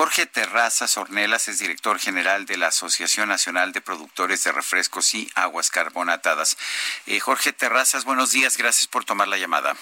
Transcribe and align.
Jorge 0.00 0.24
Terrazas 0.24 0.96
Ornelas 0.96 1.46
es 1.48 1.58
director 1.58 1.98
general 1.98 2.46
de 2.46 2.56
la 2.56 2.68
Asociación 2.68 3.28
Nacional 3.28 3.72
de 3.72 3.82
Productores 3.82 4.42
de 4.42 4.50
Refrescos 4.50 5.12
y 5.14 5.30
Aguas 5.34 5.70
Carbonatadas. 5.70 6.56
Eh, 7.04 7.20
Jorge 7.20 7.52
Terrazas, 7.52 8.06
buenos 8.06 8.32
días, 8.32 8.56
gracias 8.56 8.86
por 8.86 9.04
tomar 9.04 9.28
la 9.28 9.36
llamada. 9.36 9.76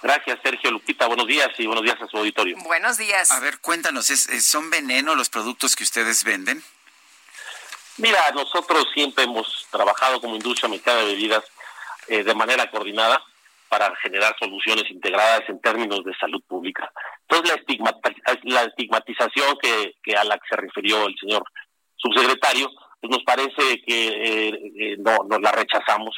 Gracias, 0.00 0.38
Sergio 0.44 0.70
Lupita. 0.70 1.08
Buenos 1.08 1.26
días 1.26 1.48
y 1.58 1.66
buenos 1.66 1.82
días 1.82 2.00
a 2.00 2.06
su 2.06 2.18
auditorio. 2.18 2.56
Buenos 2.58 2.98
días. 2.98 3.32
A 3.32 3.40
ver, 3.40 3.58
cuéntanos, 3.58 4.06
¿son 4.06 4.70
veneno 4.70 5.16
los 5.16 5.28
productos 5.28 5.74
que 5.74 5.82
ustedes 5.82 6.22
venden? 6.22 6.62
Mira, 7.96 8.30
nosotros 8.30 8.86
siempre 8.94 9.24
hemos 9.24 9.66
trabajado 9.72 10.20
como 10.20 10.36
industria 10.36 10.68
mexicana 10.68 11.00
de 11.00 11.06
bebidas 11.06 11.42
eh, 12.06 12.22
de 12.22 12.34
manera 12.36 12.70
coordinada 12.70 13.20
para 13.68 13.94
generar 13.96 14.34
soluciones 14.38 14.84
integradas 14.90 15.42
en 15.48 15.60
términos 15.60 16.04
de 16.04 16.14
salud 16.18 16.42
pública. 16.46 16.90
Entonces, 17.28 17.62
la, 18.44 18.62
estigmatización 18.62 19.56
que, 19.60 20.16
a 20.16 20.24
la 20.24 20.36
que 20.38 20.48
se 20.48 20.56
refirió 20.56 21.06
el 21.06 21.16
señor 21.18 21.42
subsecretario, 21.96 22.70
pues 23.00 23.10
nos 23.10 23.22
parece 23.24 23.82
que 23.86 24.08
eh, 24.08 24.72
eh, 24.78 24.96
no 24.98 25.18
nos 25.28 25.40
la 25.40 25.52
rechazamos 25.52 26.16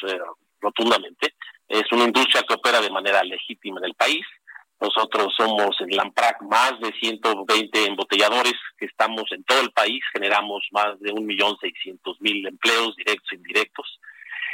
rotundamente. 0.60 1.34
Es 1.68 1.90
una 1.92 2.04
industria 2.04 2.42
que 2.42 2.54
opera 2.54 2.80
de 2.80 2.90
manera 2.90 3.22
legítima 3.22 3.78
en 3.80 3.86
el 3.86 3.94
país. 3.94 4.24
Nosotros 4.80 5.34
somos 5.36 5.76
en 5.80 5.96
Lamprac 5.96 6.40
más 6.42 6.78
de 6.80 6.92
120 6.92 7.84
embotelladores 7.84 8.54
que 8.78 8.86
estamos 8.86 9.24
en 9.32 9.42
todo 9.42 9.60
el 9.60 9.72
país, 9.72 10.00
generamos 10.12 10.66
más 10.70 10.98
de 11.00 11.12
1.600.000 11.12 12.48
empleos 12.48 12.94
directos 12.96 13.32
e 13.32 13.34
indirectos 13.34 13.98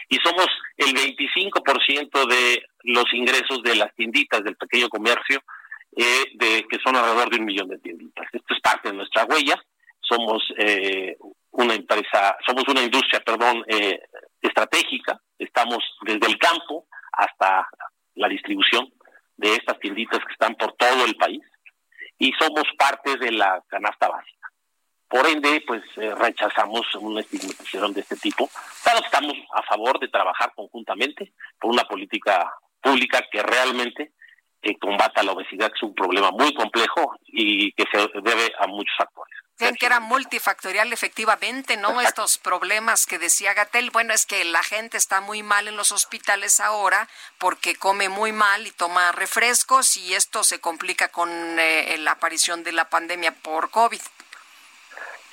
y 0.09 0.17
somos 0.17 0.47
el 0.77 0.95
25% 0.95 2.27
de 2.27 2.63
los 2.85 3.05
ingresos 3.13 3.63
de 3.63 3.77
las 3.77 3.95
tienditas 3.95 4.43
del 4.45 4.57
pequeño 4.57 4.89
comercio, 4.89 5.43
eh, 5.97 6.25
de 6.35 6.67
que 6.69 6.79
son 6.85 6.97
alrededor 6.97 7.31
de 7.31 7.39
un 7.39 7.45
millón 7.45 7.69
de 7.69 7.79
tienditas. 7.79 8.27
Esto 8.33 8.55
es 8.55 8.61
parte 8.61 8.91
de 8.91 8.97
nuestra 8.97 9.25
huella. 9.25 9.55
Somos 10.01 10.43
eh, 10.59 11.17
una 11.53 11.75
empresa, 11.75 12.37
somos 12.45 12.65
una 12.69 12.83
industria, 12.83 13.21
perdón, 13.21 13.65
eh, 13.69 14.01
estratégica. 14.43 15.21
Estamos 15.39 15.79
desde 16.03 16.27
el 16.27 16.39
campo 16.39 16.87
hasta 17.13 17.69
la 18.17 18.29
distribución 18.29 18.93
de 19.37 19.55
estas 19.55 19.79
tienditas 19.79 20.21
que 20.21 20.33
están 20.33 20.55
por 20.57 20.73
todo 20.75 21.05
el 21.05 21.17
país 21.17 21.43
y 22.19 22.33
somos 22.39 22.65
parte 22.79 23.17
de 23.17 23.33
la 23.33 23.63
canasta 23.69 24.09
básica. 24.09 24.51
Por 25.15 25.29
ende, 25.29 25.63
pues 25.65 25.81
eh, 25.99 26.13
rechazamos 26.13 26.93
una 26.97 27.21
estigmatización 27.21 27.93
de 27.95 28.01
este 28.01 28.17
tipo, 28.17 28.51
pero 28.85 28.99
estamos 28.99 29.35
a 29.53 29.63
favor 29.63 30.01
de 30.01 30.09
trabajar 30.09 30.53
conjuntamente 30.57 31.33
por 31.61 31.71
una 31.71 31.85
política 31.85 32.53
pública 32.81 33.23
que 33.31 33.41
realmente 33.41 34.11
eh, 34.61 34.77
combata 34.77 35.23
la 35.23 35.31
obesidad, 35.31 35.69
que 35.69 35.77
es 35.77 35.83
un 35.85 35.95
problema 35.95 36.33
muy 36.33 36.53
complejo 36.53 37.15
y 37.27 37.71
que 37.75 37.85
se 37.93 38.09
debe 38.23 38.53
a 38.59 38.67
muchos 38.67 38.97
factores. 38.99 39.37
Decían 39.57 39.77
que 39.77 39.87
era 39.87 40.01
multifactorial, 40.01 40.93
efectivamente, 40.93 41.77
¿no? 41.77 42.01
Estos 42.01 42.39
problemas 42.39 43.07
que 43.07 43.21
decía 43.21 43.55
Gatel, 43.55 43.93
bueno, 43.93 44.13
es 44.13 44.27
que 44.27 44.45
la 44.45 44.65
gente 44.65 44.97
está 44.97 45.21
muy 45.21 45.45
mal 45.45 45.69
en 45.69 45.77
los 45.77 45.93
hospitales 45.93 46.59
ahora 46.59 47.09
porque 47.39 47.77
come 47.77 48.09
muy 48.09 48.33
mal 48.33 48.67
y 48.67 48.73
toma 48.73 49.13
refrescos 49.13 49.97
y 49.97 50.15
esto 50.15 50.43
se 50.43 50.61
complica 50.61 51.07
con 51.07 51.31
eh, 51.31 51.97
la 51.99 52.13
aparición 52.13 52.65
de 52.65 52.73
la 52.73 52.91
pandemia 52.91 53.31
por 53.31 53.71
COVID. 53.71 54.01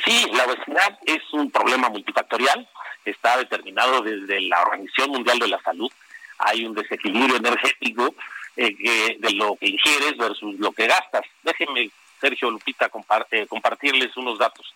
Sí, 0.06 0.28
la 0.34 0.46
obesidad 0.46 1.00
es 1.06 1.22
un 1.34 1.52
problema 1.52 1.90
multifactorial, 1.90 2.68
está 3.06 3.38
determinado 3.38 4.02
desde 4.02 4.42
la 4.42 4.62
Organización 4.62 5.12
Mundial 5.12 5.40
de 5.40 5.48
la 5.48 5.62
Salud. 5.62 5.92
Hay 6.40 6.66
un 6.66 6.74
desequilibrio 6.74 7.36
energético 7.36 8.16
eh, 8.58 9.18
de 9.20 9.32
lo 9.34 9.56
que 9.56 9.68
ingieres 9.68 10.18
versus 10.18 10.60
lo 10.60 10.72
que 10.72 10.88
gastas. 10.88 11.24
Déjenme 11.44 11.92
Sergio 12.20 12.50
Lupita, 12.50 12.90
eh, 13.32 13.46
compartirles 13.48 14.16
unos 14.18 14.40
datos. 14.40 14.74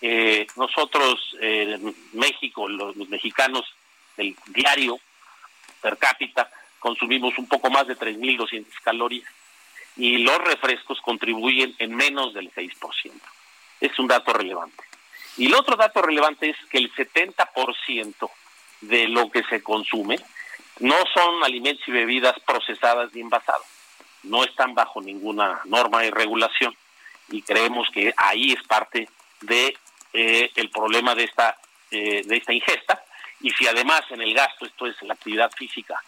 Eh, 0.00 0.46
nosotros, 0.56 1.36
en 1.40 1.94
México, 2.12 2.68
los, 2.68 2.96
mexicanos, 3.08 3.64
el 4.16 4.36
diario 4.46 4.98
per 5.80 5.96
cápita, 5.96 6.50
consumimos 6.78 7.36
un 7.38 7.48
poco 7.48 7.70
más 7.70 7.86
de 7.86 7.96
3.200 7.96 8.66
calorías 8.82 9.28
y 9.96 10.18
los 10.18 10.38
refrescos 10.38 11.00
contribuyen 11.00 11.74
en 11.78 11.94
menos 11.94 12.34
del 12.34 12.52
6%. 12.52 13.12
Es 13.80 13.98
un 13.98 14.08
dato 14.08 14.32
relevante. 14.32 14.84
Y 15.36 15.46
el 15.46 15.54
otro 15.54 15.76
dato 15.76 16.02
relevante 16.02 16.50
es 16.50 16.56
que 16.70 16.78
el 16.78 16.92
70% 16.92 18.30
de 18.80 19.08
lo 19.08 19.30
que 19.30 19.44
se 19.44 19.62
consume 19.62 20.18
no 20.80 20.96
son 21.14 21.44
alimentos 21.44 21.86
y 21.86 21.92
bebidas 21.92 22.38
procesadas 22.40 23.14
y 23.14 23.20
envasadas. 23.20 23.66
No 24.24 24.44
están 24.44 24.74
bajo 24.74 25.00
ninguna 25.00 25.60
norma 25.64 26.04
y 26.04 26.10
regulación. 26.10 26.76
Y 27.30 27.42
creemos 27.42 27.88
que 27.92 28.12
ahí 28.16 28.52
es 28.52 28.62
parte 28.66 29.08
de 29.40 29.76
eh, 30.12 30.50
el 30.56 30.70
problema 30.70 31.14
de 31.14 31.24
esta 31.24 31.56
eh, 31.90 32.22
de 32.24 32.36
esta 32.36 32.52
ingesta. 32.52 33.02
Y 33.40 33.50
si 33.50 33.66
además 33.66 34.02
en 34.10 34.20
el 34.20 34.34
gasto 34.34 34.66
esto 34.66 34.86
es 34.86 35.00
la 35.02 35.14
actividad 35.14 35.50
física 35.52 36.00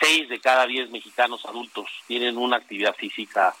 seis 0.00 0.28
de 0.28 0.40
cada 0.40 0.66
diez 0.66 0.90
mexicanos 0.90 1.44
adultos 1.44 1.88
tienen 2.08 2.36
una 2.36 2.56
actividad 2.56 2.94
física 2.96 3.54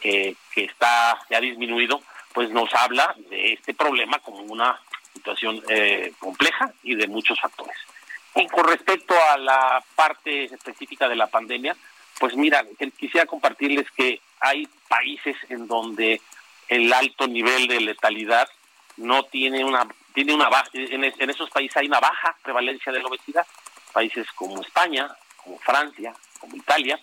que 0.00 0.36
está 0.54 1.20
ya 1.30 1.40
disminuido 1.40 2.02
pues 2.32 2.50
nos 2.50 2.72
habla 2.74 3.14
de 3.30 3.54
este 3.54 3.74
problema 3.74 4.18
como 4.20 4.40
una 4.40 4.78
situación 5.12 5.62
eh, 5.68 6.12
compleja 6.18 6.72
y 6.82 6.94
de 6.94 7.06
muchos 7.06 7.38
factores. 7.40 7.76
Y 8.34 8.46
con 8.48 8.66
respecto 8.66 9.14
a 9.30 9.36
la 9.36 9.84
parte 9.94 10.44
específica 10.44 11.08
de 11.08 11.16
la 11.16 11.26
pandemia 11.26 11.76
pues 12.22 12.36
mira, 12.36 12.64
quisiera 12.96 13.26
compartirles 13.26 13.90
que 13.90 14.20
hay 14.38 14.68
países 14.88 15.36
en 15.48 15.66
donde 15.66 16.20
el 16.68 16.92
alto 16.92 17.26
nivel 17.26 17.66
de 17.66 17.80
letalidad 17.80 18.48
no 18.96 19.24
tiene 19.24 19.64
una 19.64 19.88
tiene 20.14 20.32
una 20.32 20.48
en, 20.72 21.02
en 21.02 21.30
esos 21.30 21.50
países 21.50 21.78
hay 21.78 21.86
una 21.86 21.98
baja 21.98 22.36
prevalencia 22.42 22.92
de 22.92 23.00
la 23.00 23.08
obesidad. 23.08 23.44
Países 23.92 24.26
como 24.36 24.60
España 24.62 25.08
como 25.36 25.58
Francia 25.58 26.14
como 26.38 26.54
Italia 26.54 27.00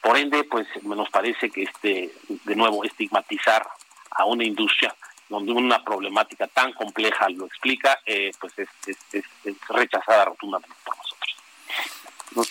por 0.00 0.16
ende 0.16 0.44
pues 0.44 0.66
nos 0.84 1.10
parece 1.10 1.50
que 1.50 1.64
este 1.64 2.10
de 2.28 2.56
nuevo 2.56 2.82
estigmatizar 2.84 3.66
a 4.14 4.24
una 4.24 4.44
industria 4.44 4.94
donde 5.28 5.52
una 5.52 5.82
problemática 5.82 6.46
tan 6.46 6.72
compleja 6.72 7.28
lo 7.30 7.46
explica 7.46 7.98
eh, 8.04 8.30
pues 8.38 8.58
es, 8.58 8.68
es, 8.86 9.24
es, 9.44 9.56
rechazada 9.68 10.26
rotundamente 10.26 10.76
por 10.84 10.96
nosotros 10.96 11.22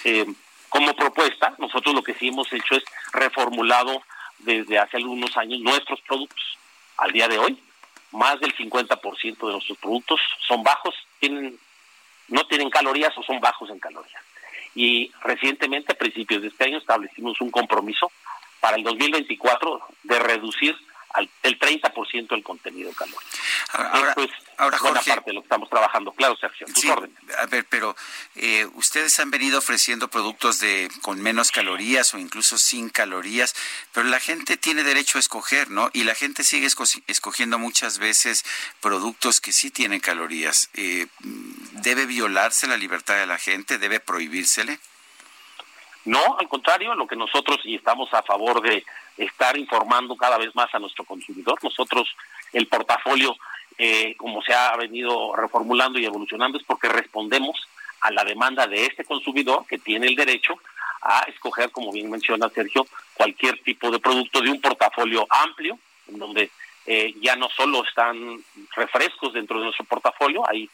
eh, 0.06 0.26
como 0.72 0.96
propuesta, 0.96 1.54
nosotros 1.58 1.94
lo 1.94 2.02
que 2.02 2.14
sí 2.14 2.30
hemos 2.30 2.52
hecho 2.54 2.76
es 2.76 2.84
reformulado 3.12 4.02
desde 4.40 4.80
hace 4.80 4.96
algunos 4.96 5.36
años 5.36 5.60
nuestros 5.60 6.00
productos. 6.02 6.58
Al 6.96 7.12
día 7.12 7.28
de 7.28 7.38
hoy, 7.38 7.62
más 8.12 8.40
del 8.40 8.56
50% 8.56 9.38
de 9.48 9.52
nuestros 9.52 9.78
productos 9.80 10.22
son 10.48 10.64
bajos, 10.64 10.96
tienen, 11.20 11.60
no 12.30 12.48
tienen 12.48 12.70
calorías 12.70 13.12
o 13.18 13.24
son 13.24 13.42
bajos 13.42 13.70
en 13.70 13.80
calorías. 13.80 14.24
Y 14.74 15.12
recientemente, 15.22 15.92
a 15.92 15.98
principios 15.98 16.42
de 16.42 16.48
este 16.48 16.64
año, 16.64 16.78
establecimos 16.78 17.42
un 17.42 17.52
compromiso 17.52 18.10
para 18.62 18.78
el 18.78 18.84
2024 18.84 19.82
de 20.04 20.20
reducir 20.20 20.78
30% 22.12 22.30
del 22.30 22.44
contenido 22.44 22.92
calórico. 22.94 23.22
Ahora, 23.74 24.16
ahora 24.58 24.78
buena 24.80 25.02
parte 25.02 25.30
de 25.30 25.34
lo 25.34 25.42
que 25.42 25.46
estamos 25.46 25.70
trabajando. 25.70 26.12
Claro, 26.12 26.36
Sergio, 26.38 26.68
sí, 26.76 26.90
A 27.38 27.46
ver, 27.48 27.66
pero 27.70 27.96
eh, 28.36 28.68
ustedes 28.74 29.20
han 29.20 29.32
venido 29.32 29.60
ofreciendo 29.60 30.08
productos 30.08 30.60
de 30.60 30.90
con 31.02 31.22
menos 31.22 31.52
calorías 31.52 32.14
o 32.14 32.18
incluso 32.18 32.58
sin 32.58 32.90
calorías, 32.90 33.56
pero 33.94 34.08
la 34.08 34.20
gente 34.20 34.58
tiene 34.58 34.84
derecho 34.84 35.18
a 35.18 35.22
escoger, 35.22 35.70
¿no? 35.70 35.90
Y 35.94 36.04
la 36.04 36.16
gente 36.16 36.44
sigue 36.44 36.68
escogiendo 37.08 37.60
muchas 37.60 38.00
veces 38.00 38.44
productos 38.80 39.42
que 39.42 39.52
sí 39.52 39.72
tienen 39.72 40.00
calorías. 40.00 40.70
Eh, 40.74 41.08
¿Debe 41.22 42.06
violarse 42.06 42.68
la 42.68 42.78
libertad 42.78 43.16
de 43.16 43.28
la 43.28 43.38
gente? 43.38 43.78
¿Debe 43.78 44.00
prohibírsele? 44.00 44.80
No, 46.06 46.38
al 46.40 46.48
contrario, 46.48 46.96
lo 46.96 47.08
que 47.08 47.16
nosotros 47.16 47.60
y 47.64 47.76
estamos 47.76 48.12
a 48.14 48.24
favor 48.24 48.62
de 48.62 48.84
estar 49.18 49.58
informando 49.58 50.16
cada 50.16 50.38
vez 50.38 50.54
más 50.56 50.74
a 50.74 50.80
nuestro 50.80 51.04
consumidor. 51.04 51.60
Nosotros, 51.64 52.16
el 52.54 52.68
portafolio, 52.68 53.36
eh, 53.78 54.16
como 54.18 54.42
se 54.42 54.54
ha 54.54 54.76
venido 54.78 55.36
reformulando 55.36 56.00
y 56.00 56.06
evolucionando, 56.06 56.58
es 56.58 56.64
porque 56.64 56.90
respondemos 56.90 57.68
a 58.02 58.12
la 58.12 58.24
demanda 58.24 58.68
de 58.68 58.86
este 58.86 59.06
consumidor 59.06 59.66
que 59.68 59.78
tiene 59.78 60.08
el 60.08 60.16
derecho 60.16 60.60
a 61.02 61.22
escoger, 61.28 61.72
como 61.72 61.92
bien 61.92 62.10
menciona 62.10 62.50
Sergio, 62.50 62.86
cualquier 63.14 63.62
tipo 63.64 63.90
de 63.92 64.00
producto 64.00 64.42
de 64.42 64.52
un 64.52 64.62
portafolio 64.62 65.26
amplio, 65.30 65.78
en 66.08 66.20
donde 66.20 66.52
eh, 66.86 67.14
ya 67.22 67.36
no 67.36 67.50
solo 67.50 67.84
están 67.84 68.44
refrescos 68.76 69.34
dentro 69.34 69.60
de 69.60 69.66
nuestro 69.66 69.86
portafolio, 69.86 70.48
hay 70.48 70.70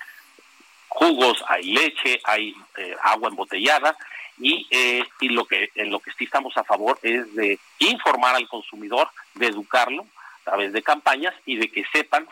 jugos, 0.87 1.43
hay 1.47 1.63
leche, 1.63 2.19
hay 2.23 2.55
eh, 2.77 2.95
agua 3.03 3.29
embotellada 3.29 3.95
y, 4.39 4.67
eh, 4.69 5.03
y 5.19 5.29
lo 5.29 5.45
que 5.45 5.71
en 5.75 5.91
lo 5.91 5.99
que 5.99 6.11
sí 6.17 6.25
estamos 6.25 6.55
a 6.57 6.63
favor 6.63 6.99
es 7.01 7.33
de 7.35 7.59
informar 7.79 8.35
al 8.35 8.47
consumidor, 8.47 9.09
de 9.35 9.47
educarlo 9.47 10.05
a 10.41 10.51
través 10.51 10.73
de 10.73 10.81
campañas 10.81 11.33
y 11.45 11.57
de 11.57 11.69
que 11.69 11.83
sepan 11.91 12.27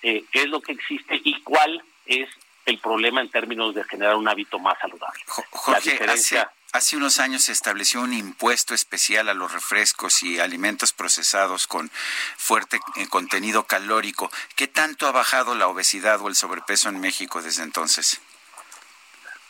qué 0.00 0.24
es 0.32 0.46
lo 0.46 0.60
que 0.60 0.72
existe 0.72 1.20
y 1.24 1.42
cuál 1.42 1.82
es 2.06 2.28
el 2.66 2.78
problema 2.78 3.20
en 3.20 3.30
términos 3.30 3.74
de 3.74 3.82
generar 3.84 4.14
un 4.14 4.28
hábito 4.28 4.58
más 4.58 4.78
saludable. 4.78 5.20
la 5.66 5.80
diferencia 5.80 6.50
Hace 6.72 6.98
unos 6.98 7.18
años 7.18 7.44
se 7.44 7.52
estableció 7.52 8.02
un 8.02 8.12
impuesto 8.12 8.74
especial 8.74 9.30
a 9.30 9.34
los 9.34 9.52
refrescos 9.52 10.22
y 10.22 10.38
alimentos 10.38 10.92
procesados 10.92 11.66
con 11.66 11.90
fuerte 12.36 12.78
eh, 12.96 13.08
contenido 13.08 13.64
calórico. 13.64 14.30
¿Qué 14.54 14.68
tanto 14.68 15.06
ha 15.06 15.12
bajado 15.12 15.54
la 15.54 15.66
obesidad 15.66 16.20
o 16.20 16.28
el 16.28 16.34
sobrepeso 16.34 16.90
en 16.90 17.00
México 17.00 17.40
desde 17.40 17.62
entonces? 17.62 18.20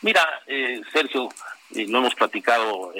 Mira, 0.01 0.25
eh, 0.47 0.81
Sergio, 0.93 1.27
eh, 1.75 1.85
lo 1.87 1.99
hemos 1.99 2.15
platicado 2.15 2.93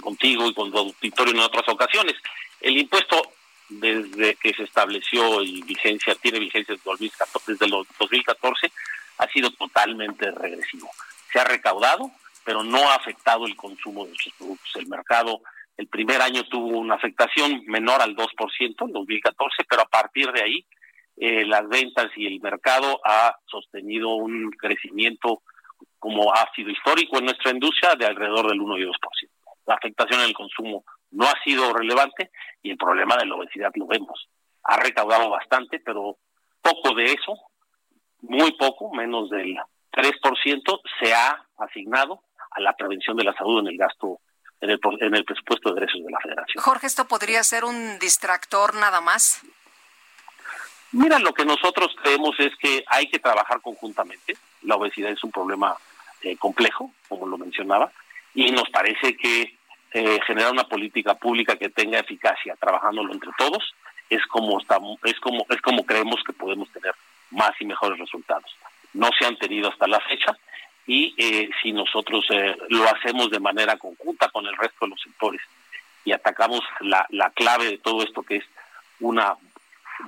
contigo 0.00 0.46
y 0.48 0.54
con 0.54 0.70
tu 0.70 0.78
auditorio 0.78 1.34
en 1.34 1.40
otras 1.40 1.68
ocasiones. 1.68 2.14
El 2.60 2.76
impuesto, 2.76 3.22
desde 3.68 4.36
que 4.36 4.54
se 4.54 4.64
estableció 4.64 5.42
y 5.42 5.62
vigencia, 5.62 6.14
tiene 6.16 6.38
vigencia 6.38 6.74
desde 6.74 7.66
el 7.66 7.70
2014, 7.98 8.72
ha 9.18 9.28
sido 9.28 9.50
totalmente 9.50 10.30
regresivo. 10.30 10.90
Se 11.32 11.40
ha 11.40 11.44
recaudado, 11.44 12.10
pero 12.44 12.62
no 12.62 12.78
ha 12.90 12.94
afectado 12.94 13.46
el 13.46 13.56
consumo 13.56 14.06
de 14.06 14.14
sus 14.14 14.32
productos. 14.34 14.76
El 14.76 14.86
mercado 14.86 15.40
el 15.76 15.88
primer 15.88 16.22
año 16.22 16.44
tuvo 16.44 16.78
una 16.78 16.94
afectación 16.94 17.62
menor 17.66 18.00
al 18.00 18.16
2% 18.16 18.86
en 18.86 18.92
2014, 18.92 19.64
pero 19.68 19.82
a 19.82 19.88
partir 19.88 20.32
de 20.32 20.42
ahí 20.42 20.66
eh, 21.18 21.44
las 21.44 21.68
ventas 21.68 22.10
y 22.16 22.26
el 22.26 22.40
mercado 22.40 23.00
ha 23.04 23.36
sostenido 23.46 24.14
un 24.14 24.50
crecimiento 24.52 25.42
como 25.98 26.32
ha 26.32 26.50
sido 26.54 26.70
histórico 26.70 27.18
en 27.18 27.26
nuestra 27.26 27.50
industria 27.50 27.94
de 27.94 28.06
alrededor 28.06 28.48
del 28.48 28.60
1 28.60 28.78
y 28.78 28.82
2%. 28.82 28.92
La 29.66 29.74
afectación 29.74 30.20
en 30.20 30.26
el 30.26 30.34
consumo 30.34 30.84
no 31.10 31.26
ha 31.26 31.34
sido 31.42 31.72
relevante 31.72 32.30
y 32.62 32.70
el 32.70 32.76
problema 32.76 33.16
de 33.16 33.26
la 33.26 33.34
obesidad 33.34 33.72
lo 33.74 33.86
vemos. 33.86 34.28
Ha 34.62 34.76
recaudado 34.78 35.30
bastante, 35.30 35.80
pero 35.80 36.18
poco 36.60 36.94
de 36.94 37.12
eso, 37.12 37.36
muy 38.20 38.52
poco, 38.52 38.92
menos 38.92 39.30
del 39.30 39.56
3%, 39.92 40.80
se 41.00 41.14
ha 41.14 41.44
asignado 41.58 42.22
a 42.50 42.60
la 42.60 42.74
prevención 42.74 43.16
de 43.16 43.24
la 43.24 43.34
salud 43.34 43.60
en 43.60 43.68
el 43.68 43.76
gasto 43.76 44.20
en 44.60 44.70
el, 44.70 44.80
en 45.00 45.14
el 45.14 45.24
presupuesto 45.24 45.70
de 45.70 45.80
derechos 45.80 46.02
de 46.04 46.10
la 46.10 46.20
Federación. 46.20 46.62
Jorge, 46.62 46.86
¿esto 46.86 47.06
podría 47.06 47.42
ser 47.42 47.64
un 47.64 47.98
distractor 47.98 48.74
nada 48.74 49.00
más? 49.00 49.42
Mira, 50.92 51.18
lo 51.18 51.32
que 51.34 51.44
nosotros 51.44 51.94
creemos 52.02 52.34
es 52.38 52.56
que 52.58 52.84
hay 52.86 53.08
que 53.08 53.18
trabajar 53.18 53.60
conjuntamente. 53.60 54.36
La 54.62 54.76
obesidad 54.76 55.10
es 55.10 55.22
un 55.24 55.30
problema 55.30 55.76
eh, 56.22 56.36
complejo, 56.36 56.90
como 57.08 57.26
lo 57.26 57.38
mencionaba, 57.38 57.92
y 58.34 58.50
nos 58.50 58.68
parece 58.70 59.16
que 59.16 59.56
eh, 59.92 60.20
generar 60.26 60.52
una 60.52 60.68
política 60.68 61.14
pública 61.14 61.56
que 61.56 61.70
tenga 61.70 61.98
eficacia, 61.98 62.56
trabajándolo 62.56 63.12
entre 63.12 63.30
todos, 63.38 63.74
es 64.10 64.24
como 64.26 64.60
estamos, 64.60 64.98
es 65.04 65.18
como 65.20 65.46
es 65.48 65.60
como 65.60 65.84
creemos 65.84 66.22
que 66.24 66.32
podemos 66.32 66.70
tener 66.70 66.94
más 67.30 67.52
y 67.60 67.64
mejores 67.64 67.98
resultados. 67.98 68.56
No 68.92 69.08
se 69.18 69.26
han 69.26 69.36
tenido 69.38 69.68
hasta 69.68 69.86
la 69.86 70.00
fecha 70.00 70.36
y 70.86 71.14
eh, 71.16 71.50
si 71.62 71.72
nosotros 71.72 72.24
eh, 72.30 72.56
lo 72.68 72.84
hacemos 72.88 73.30
de 73.30 73.40
manera 73.40 73.76
conjunta 73.76 74.28
con 74.28 74.46
el 74.46 74.56
resto 74.56 74.84
de 74.84 74.90
los 74.90 75.00
sectores 75.00 75.40
y 76.04 76.12
atacamos 76.12 76.60
la, 76.80 77.06
la 77.10 77.30
clave 77.30 77.66
de 77.66 77.78
todo 77.78 78.02
esto 78.02 78.22
que 78.22 78.36
es 78.36 78.44
una 79.00 79.34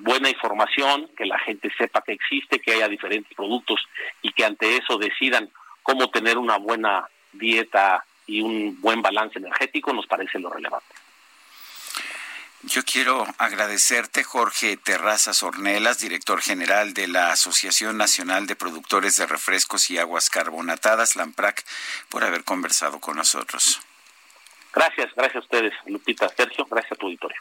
buena 0.01 0.31
información, 0.31 1.11
que 1.17 1.27
la 1.27 1.39
gente 1.39 1.71
sepa 1.77 2.03
que 2.03 2.13
existe, 2.13 2.61
que 2.61 2.73
haya 2.73 2.89
diferentes 2.89 3.35
productos 3.35 3.81
y 4.23 4.33
que 4.33 4.45
ante 4.45 4.77
eso 4.77 4.99
decidan 4.99 5.51
cómo 5.83 6.11
tener 6.11 6.39
una 6.39 6.57
buena 6.57 7.09
dieta 7.33 8.05
y 8.27 8.41
un 8.41 8.81
buen 8.81 9.03
balance 9.03 9.39
energético, 9.39 9.93
nos 9.93 10.07
parece 10.07 10.39
lo 10.39 10.51
relevante. 10.51 10.95
Yo 12.63 12.83
quiero 12.85 13.25
agradecerte, 13.39 14.25
Jorge 14.25 14.77
Terrazas 14.77 15.43
Ornelas, 15.45 16.01
director 16.01 16.43
general 16.43 16.93
de 16.93 17.07
la 17.07 17.31
Asociación 17.31 17.97
Nacional 17.97 18.47
de 18.49 18.57
Productores 18.57 19.17
de 19.17 19.27
Refrescos 19.27 19.91
y 19.91 19.99
Aguas 19.99 20.29
Carbonatadas, 20.29 21.15
LAMPRAC, 21.15 21.65
por 22.09 22.25
haber 22.25 22.43
conversado 22.43 22.99
con 22.99 23.17
nosotros. 23.17 23.81
Gracias, 24.75 25.15
gracias 25.15 25.37
a 25.37 25.47
ustedes, 25.47 25.73
Lupita, 25.87 26.29
Sergio, 26.29 26.67
gracias 26.69 26.93
a 26.93 26.97
tu 26.97 27.07
auditorio. 27.07 27.41